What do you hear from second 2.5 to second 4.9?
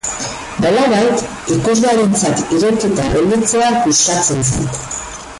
irekita gelditzea gustatzen zait.